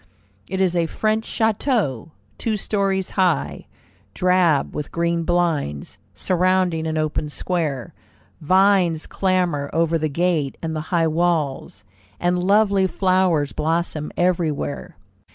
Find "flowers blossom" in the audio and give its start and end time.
12.87-14.11